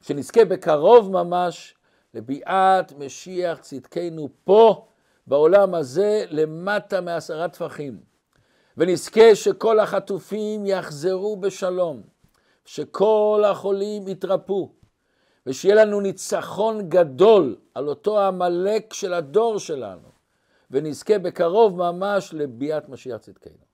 [0.01, 1.75] שנזכה בקרוב ממש
[2.13, 4.86] לביאת משיח צדקנו פה,
[5.27, 7.99] בעולם הזה, למטה מעשרה טפחים.
[8.77, 12.01] ונזכה שכל החטופים יחזרו בשלום,
[12.65, 14.71] שכל החולים יתרפאו,
[15.45, 20.09] ושיהיה לנו ניצחון גדול על אותו עמלק של הדור שלנו,
[20.71, 23.64] ונזכה בקרוב ממש לביאת משיח צדקנו.